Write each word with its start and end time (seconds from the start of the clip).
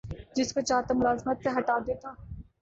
جس 0.35 0.53
کو 0.53 0.61
چاہتا 0.61 0.93
ملازمت 0.93 1.43
سے 1.43 1.49
ہٹا 1.57 1.77
دیتا 1.87 2.09